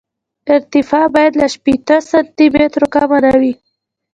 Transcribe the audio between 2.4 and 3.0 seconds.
مترو